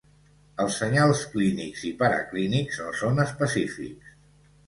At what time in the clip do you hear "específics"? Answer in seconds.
3.27-4.17